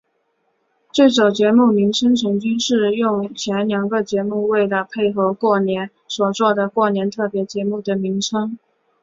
[0.91, 8.57] 最早节目名称曾经是用前两个节目为了配合过年所做的过年特别节目的名称。